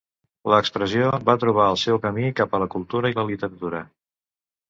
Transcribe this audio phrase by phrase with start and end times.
[0.51, 3.83] La expressió va trobar el seu camí cap a la cultura i la literatura.